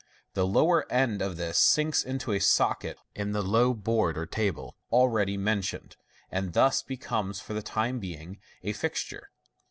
The 0.33 0.47
lower 0.47 0.91
end 0.91 1.21
of 1.21 1.37
this 1.37 1.59
sinks 1.59 2.03
into 2.03 2.31
a 2.31 2.39
socket 2.39 2.97
in 3.13 3.33
the 3.33 3.43
low 3.43 3.71
board 3.75 4.17
or 4.17 4.25
table 4.25 4.75
already 4.91 5.37
mentioned, 5.37 5.95
and 6.31 6.53
thus 6.53 6.81
becomes, 6.81 7.39
for 7.39 7.53
the 7.53 7.61
time 7.61 7.99
being, 7.99 8.39
a 8.63 8.73
fix 8.73 9.03
ture. 9.07 9.29